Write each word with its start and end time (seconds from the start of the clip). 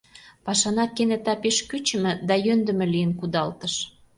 Пашана 0.45 0.85
кенета 0.95 1.33
пеш 1.41 1.57
кӱчымӧ 1.69 2.11
да 2.27 2.35
йӧндымӧ 2.45 2.85
лийын 2.93 3.11
кудалтыш. 3.19 3.73